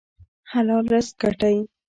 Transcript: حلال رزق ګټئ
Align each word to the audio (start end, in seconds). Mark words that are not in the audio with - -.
حلال 0.51 0.85
رزق 0.93 1.13
ګټئ 1.21 1.57